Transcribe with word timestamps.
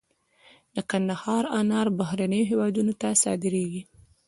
د 0.75 0.77
کندهار 0.91 1.43
انار 1.59 1.87
بهرنیو 1.99 2.49
هیوادونو 2.51 2.93
ته 3.01 3.09
صادریږي. 3.23 3.81